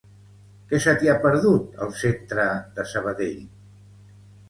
[0.71, 2.49] Què se t'hi ha perdut, al Centre
[2.81, 3.49] de Sabadell?